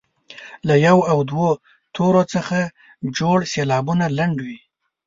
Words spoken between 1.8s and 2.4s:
تورو